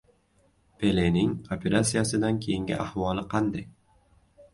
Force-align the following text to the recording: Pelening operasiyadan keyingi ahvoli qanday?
Pelening 0.83 1.35
operasiyadan 1.55 2.39
keyingi 2.47 2.79
ahvoli 2.87 3.27
qanday? 3.35 3.67